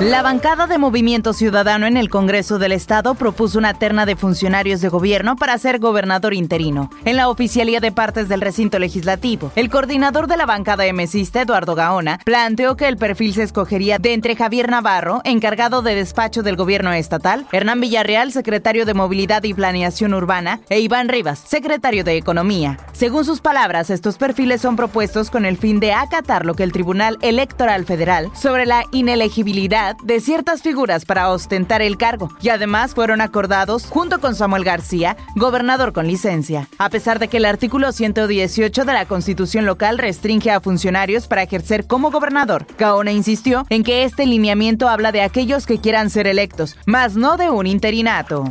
La 0.00 0.20
bancada 0.20 0.66
de 0.66 0.76
Movimiento 0.76 1.32
Ciudadano 1.32 1.86
en 1.86 1.96
el 1.96 2.10
Congreso 2.10 2.58
del 2.58 2.72
Estado 2.72 3.14
propuso 3.14 3.56
una 3.56 3.72
terna 3.72 4.04
de 4.04 4.14
funcionarios 4.14 4.82
de 4.82 4.90
gobierno 4.90 5.36
para 5.36 5.56
ser 5.56 5.78
gobernador 5.78 6.34
interino. 6.34 6.90
En 7.06 7.16
la 7.16 7.30
oficialía 7.30 7.80
de 7.80 7.92
partes 7.92 8.28
del 8.28 8.42
recinto 8.42 8.78
legislativo, 8.78 9.50
el 9.56 9.70
coordinador 9.70 10.26
de 10.26 10.36
la 10.36 10.44
bancada 10.44 10.84
MCista, 10.92 11.40
Eduardo 11.40 11.74
Gaona, 11.74 12.18
planteó 12.26 12.76
que 12.76 12.88
el 12.88 12.98
perfil 12.98 13.32
se 13.32 13.42
escogería 13.42 13.98
de 13.98 14.12
entre 14.12 14.36
Javier 14.36 14.68
Navarro, 14.68 15.22
encargado 15.24 15.80
de 15.80 15.94
despacho 15.94 16.42
del 16.42 16.56
gobierno 16.56 16.92
estatal, 16.92 17.46
Hernán 17.50 17.80
Villarreal, 17.80 18.32
secretario 18.32 18.84
de 18.84 18.92
Movilidad 18.92 19.44
y 19.44 19.54
Planeación 19.54 20.12
Urbana, 20.12 20.60
e 20.68 20.78
Iván 20.78 21.08
Rivas, 21.08 21.38
secretario 21.38 22.04
de 22.04 22.18
Economía. 22.18 22.78
Según 22.92 23.24
sus 23.24 23.40
palabras, 23.40 23.88
estos 23.88 24.18
perfiles 24.18 24.60
son 24.60 24.76
propuestos 24.76 25.30
con 25.30 25.46
el 25.46 25.56
fin 25.56 25.80
de 25.80 25.94
acatar 25.94 26.44
lo 26.44 26.54
que 26.54 26.64
el 26.64 26.72
Tribunal 26.72 27.16
Electoral 27.22 27.86
Federal 27.86 28.30
sobre 28.34 28.66
la 28.66 28.84
inelegibilidad 28.92 29.85
de 29.94 30.20
ciertas 30.20 30.62
figuras 30.62 31.04
para 31.04 31.30
ostentar 31.30 31.82
el 31.82 31.96
cargo 31.96 32.30
y 32.40 32.48
además 32.48 32.94
fueron 32.94 33.20
acordados 33.20 33.86
junto 33.86 34.20
con 34.20 34.34
Samuel 34.34 34.64
García, 34.64 35.16
gobernador 35.34 35.92
con 35.92 36.06
licencia. 36.06 36.68
A 36.78 36.90
pesar 36.90 37.18
de 37.18 37.28
que 37.28 37.36
el 37.36 37.44
artículo 37.44 37.92
118 37.92 38.84
de 38.84 38.92
la 38.92 39.06
Constitución 39.06 39.66
local 39.66 39.98
restringe 39.98 40.50
a 40.50 40.60
funcionarios 40.60 41.26
para 41.28 41.42
ejercer 41.42 41.86
como 41.86 42.10
gobernador, 42.10 42.66
Gaona 42.78 43.12
insistió 43.12 43.66
en 43.68 43.82
que 43.82 44.04
este 44.04 44.26
lineamiento 44.26 44.88
habla 44.88 45.12
de 45.12 45.22
aquellos 45.22 45.66
que 45.66 45.80
quieran 45.80 46.10
ser 46.10 46.26
electos, 46.26 46.76
más 46.86 47.16
no 47.16 47.36
de 47.36 47.50
un 47.50 47.66
interinato. 47.66 48.44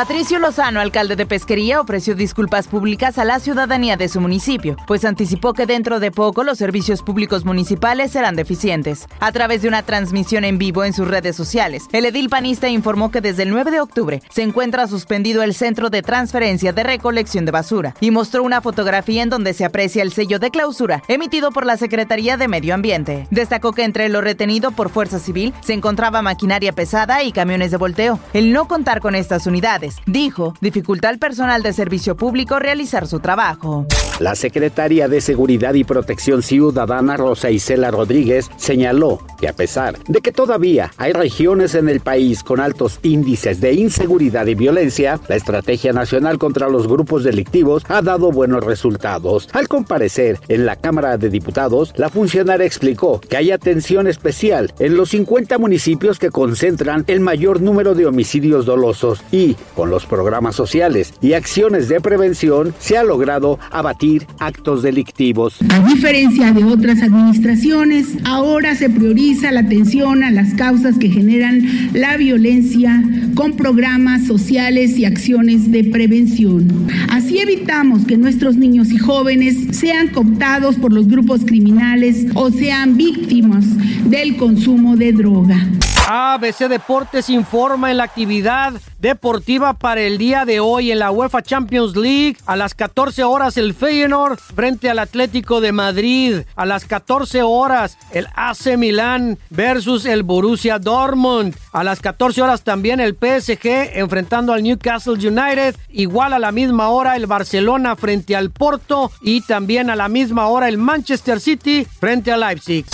Patricio 0.00 0.38
Lozano, 0.38 0.80
alcalde 0.80 1.14
de 1.14 1.26
Pesquería, 1.26 1.78
ofreció 1.78 2.14
disculpas 2.14 2.68
públicas 2.68 3.18
a 3.18 3.26
la 3.26 3.38
ciudadanía 3.38 3.98
de 3.98 4.08
su 4.08 4.18
municipio, 4.18 4.74
pues 4.86 5.04
anticipó 5.04 5.52
que 5.52 5.66
dentro 5.66 6.00
de 6.00 6.10
poco 6.10 6.42
los 6.42 6.56
servicios 6.56 7.02
públicos 7.02 7.44
municipales 7.44 8.12
serán 8.12 8.34
deficientes. 8.34 9.06
A 9.20 9.30
través 9.30 9.60
de 9.60 9.68
una 9.68 9.82
transmisión 9.82 10.44
en 10.44 10.56
vivo 10.56 10.84
en 10.84 10.94
sus 10.94 11.06
redes 11.06 11.36
sociales, 11.36 11.86
el 11.92 12.06
edil 12.06 12.30
panista 12.30 12.70
informó 12.70 13.10
que 13.10 13.20
desde 13.20 13.42
el 13.42 13.50
9 13.50 13.72
de 13.72 13.80
octubre 13.82 14.22
se 14.30 14.40
encuentra 14.40 14.86
suspendido 14.86 15.42
el 15.42 15.52
centro 15.52 15.90
de 15.90 16.00
transferencia 16.00 16.72
de 16.72 16.82
recolección 16.82 17.44
de 17.44 17.52
basura 17.52 17.94
y 18.00 18.10
mostró 18.10 18.42
una 18.42 18.62
fotografía 18.62 19.22
en 19.22 19.28
donde 19.28 19.52
se 19.52 19.66
aprecia 19.66 20.02
el 20.02 20.14
sello 20.14 20.38
de 20.38 20.50
clausura 20.50 21.02
emitido 21.08 21.50
por 21.50 21.66
la 21.66 21.76
Secretaría 21.76 22.38
de 22.38 22.48
Medio 22.48 22.72
Ambiente. 22.72 23.26
Destacó 23.30 23.74
que 23.74 23.84
entre 23.84 24.08
lo 24.08 24.22
retenido 24.22 24.70
por 24.70 24.88
Fuerza 24.88 25.18
Civil 25.18 25.52
se 25.60 25.74
encontraba 25.74 26.22
maquinaria 26.22 26.72
pesada 26.72 27.22
y 27.22 27.32
camiones 27.32 27.70
de 27.70 27.76
volteo. 27.76 28.18
El 28.32 28.54
no 28.54 28.66
contar 28.66 29.00
con 29.00 29.14
estas 29.14 29.46
unidades 29.46 29.89
dijo, 30.06 30.54
dificulta 30.60 31.08
al 31.08 31.18
personal 31.18 31.62
de 31.62 31.72
servicio 31.72 32.16
público 32.16 32.58
realizar 32.58 33.06
su 33.06 33.20
trabajo. 33.20 33.86
La 34.20 34.34
secretaria 34.34 35.08
de 35.08 35.22
Seguridad 35.22 35.72
y 35.72 35.82
Protección 35.82 36.42
Ciudadana 36.42 37.16
Rosa 37.16 37.50
Isela 37.50 37.90
Rodríguez 37.90 38.50
señaló 38.58 39.18
que 39.40 39.48
a 39.48 39.54
pesar 39.54 39.98
de 40.08 40.20
que 40.20 40.30
todavía 40.30 40.92
hay 40.98 41.14
regiones 41.14 41.74
en 41.74 41.88
el 41.88 42.00
país 42.00 42.42
con 42.42 42.60
altos 42.60 43.00
índices 43.02 43.62
de 43.62 43.72
inseguridad 43.72 44.46
y 44.46 44.54
violencia, 44.54 45.18
la 45.26 45.36
Estrategia 45.36 45.94
Nacional 45.94 46.36
contra 46.36 46.68
los 46.68 46.86
Grupos 46.86 47.24
Delictivos 47.24 47.82
ha 47.88 48.02
dado 48.02 48.30
buenos 48.30 48.62
resultados. 48.62 49.48
Al 49.52 49.68
comparecer 49.68 50.38
en 50.48 50.66
la 50.66 50.76
Cámara 50.76 51.16
de 51.16 51.30
Diputados, 51.30 51.94
la 51.96 52.10
funcionaria 52.10 52.66
explicó 52.66 53.22
que 53.22 53.38
hay 53.38 53.52
atención 53.52 54.06
especial 54.06 54.74
en 54.80 54.98
los 54.98 55.08
50 55.08 55.56
municipios 55.56 56.18
que 56.18 56.28
concentran 56.28 57.04
el 57.06 57.20
mayor 57.20 57.62
número 57.62 57.94
de 57.94 58.04
homicidios 58.04 58.66
dolosos 58.66 59.22
y 59.32 59.54
con 59.74 59.88
los 59.88 60.04
programas 60.04 60.56
sociales 60.56 61.14
y 61.22 61.32
acciones 61.32 61.88
de 61.88 62.02
prevención 62.02 62.74
se 62.78 62.98
ha 62.98 63.02
logrado 63.02 63.58
abatir 63.70 64.09
actos 64.38 64.82
delictivos. 64.82 65.56
A 65.70 65.80
diferencia 65.80 66.52
de 66.52 66.64
otras 66.64 67.02
administraciones, 67.02 68.06
ahora 68.24 68.74
se 68.74 68.90
prioriza 68.90 69.52
la 69.52 69.60
atención 69.60 70.22
a 70.22 70.30
las 70.30 70.54
causas 70.54 70.98
que 70.98 71.08
generan 71.08 71.90
la 71.92 72.16
violencia 72.16 73.02
con 73.34 73.52
programas 73.56 74.26
sociales 74.26 74.98
y 74.98 75.04
acciones 75.04 75.70
de 75.70 75.84
prevención. 75.84 76.88
Así 77.10 77.38
evitamos 77.38 78.04
que 78.04 78.16
nuestros 78.16 78.56
niños 78.56 78.90
y 78.90 78.98
jóvenes 78.98 79.76
sean 79.76 80.08
cooptados 80.08 80.76
por 80.76 80.92
los 80.92 81.08
grupos 81.08 81.44
criminales 81.44 82.26
o 82.34 82.50
sean 82.50 82.96
víctimas 82.96 83.64
del 84.08 84.36
consumo 84.36 84.96
de 84.96 85.12
droga. 85.12 85.66
ABC 86.08 86.68
Deportes 86.68 87.30
informa 87.30 87.90
en 87.90 87.98
la 87.98 88.04
actividad 88.04 88.74
deportiva 89.00 89.74
para 89.74 90.02
el 90.02 90.18
día 90.18 90.44
de 90.44 90.60
hoy 90.60 90.90
en 90.90 90.98
la 90.98 91.10
UEFA 91.10 91.42
Champions 91.42 91.96
League. 91.96 92.36
A 92.46 92.56
las 92.56 92.74
14 92.74 93.24
horas 93.24 93.56
el 93.56 93.74
Feyenoord 93.74 94.38
frente 94.38 94.90
al 94.90 94.98
Atlético 94.98 95.60
de 95.60 95.72
Madrid. 95.72 96.42
A 96.54 96.66
las 96.66 96.84
14 96.84 97.42
horas 97.42 97.96
el 98.12 98.26
AC 98.34 98.76
Milán 98.76 99.38
versus 99.48 100.04
el 100.06 100.22
Borussia 100.22 100.78
Dortmund. 100.78 101.56
A 101.72 101.82
las 101.82 102.00
14 102.00 102.42
horas 102.42 102.62
también 102.62 103.00
el 103.00 103.14
PSG 103.14 103.98
enfrentando 103.98 104.52
al 104.52 104.62
Newcastle 104.62 105.14
United. 105.14 105.76
Igual 105.90 106.32
a 106.32 106.38
la 106.38 106.52
misma 106.52 106.88
hora 106.88 107.16
el 107.16 107.26
Barcelona 107.26 107.96
frente 107.96 108.36
al 108.36 108.50
Porto 108.50 109.10
y 109.22 109.40
también 109.42 109.90
a 109.90 109.96
la 109.96 110.08
misma 110.08 110.46
hora 110.46 110.68
el 110.68 110.78
Manchester 110.78 111.40
City 111.40 111.86
frente 111.98 112.32
al 112.32 112.40
Leipzig. 112.40 112.84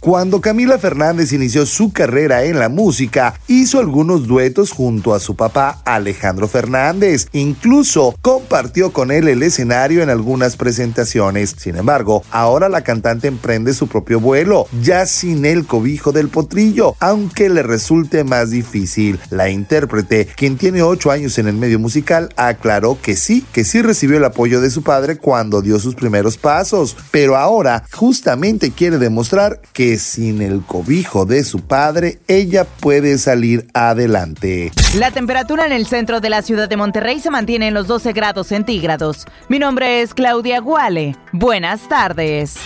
Cuando 0.00 0.40
Camila 0.40 0.78
Fernández 0.78 1.32
inició 1.32 1.66
su 1.66 1.92
carrera 1.92 2.44
en 2.44 2.60
la 2.60 2.68
música, 2.68 3.34
hizo 3.48 3.80
algunos 3.80 4.28
duetos 4.28 4.70
junto 4.70 5.12
a 5.12 5.18
su 5.18 5.34
papá 5.34 5.82
Alejandro 5.84 6.46
Fernández. 6.46 7.26
Incluso 7.32 8.14
compartió 8.22 8.92
con 8.92 9.10
él 9.10 9.26
el 9.26 9.42
escenario 9.42 10.02
en 10.02 10.08
algunas 10.08 10.56
presentaciones. 10.56 11.56
Sin 11.58 11.76
embargo, 11.76 12.22
ahora 12.30 12.68
la 12.68 12.82
cantante 12.82 13.26
emprende 13.26 13.74
su 13.74 13.88
propio 13.88 14.20
vuelo, 14.20 14.68
ya 14.82 15.04
sin 15.04 15.44
el 15.44 15.66
cobijo 15.66 16.12
del 16.12 16.28
potrillo, 16.28 16.94
aunque 17.00 17.48
le 17.48 17.64
resulte 17.64 18.22
más 18.22 18.50
difícil. 18.50 19.18
La 19.30 19.50
intérprete, 19.50 20.28
quien 20.36 20.58
tiene 20.58 20.80
ocho 20.82 21.10
años 21.10 21.38
en 21.38 21.48
el 21.48 21.56
medio 21.56 21.80
musical, 21.80 22.28
aclaró 22.36 22.98
que 23.02 23.16
sí, 23.16 23.44
que 23.52 23.64
sí 23.64 23.82
recibió 23.82 24.18
el 24.18 24.24
apoyo 24.24 24.60
de 24.60 24.70
su 24.70 24.82
padre 24.82 25.18
cuando 25.18 25.60
dio 25.60 25.80
sus 25.80 25.96
primeros 25.96 26.36
pasos, 26.38 26.96
pero 27.10 27.36
ahora 27.36 27.84
justamente 27.92 28.70
quiere 28.70 28.98
demostrar 28.98 29.60
que 29.88 29.96
sin 29.96 30.42
el 30.42 30.60
cobijo 30.60 31.24
de 31.24 31.42
su 31.44 31.60
padre 31.60 32.18
ella 32.28 32.64
puede 32.64 33.16
salir 33.16 33.68
adelante. 33.72 34.70
La 34.98 35.10
temperatura 35.12 35.64
en 35.64 35.72
el 35.72 35.86
centro 35.86 36.20
de 36.20 36.28
la 36.28 36.42
ciudad 36.42 36.68
de 36.68 36.76
Monterrey 36.76 37.20
se 37.20 37.30
mantiene 37.30 37.68
en 37.68 37.74
los 37.74 37.86
12 37.86 38.12
grados 38.12 38.48
centígrados. 38.48 39.24
Mi 39.48 39.58
nombre 39.58 40.02
es 40.02 40.12
Claudia 40.12 40.60
Guale. 40.60 41.16
Buenas 41.32 41.88
tardes. 41.88 42.56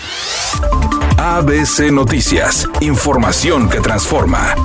ABC 1.16 1.92
Noticias, 1.92 2.68
información 2.80 3.68
que 3.68 3.78
transforma. 3.78 4.56